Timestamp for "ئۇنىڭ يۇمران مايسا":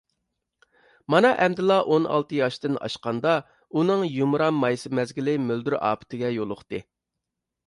3.77-4.95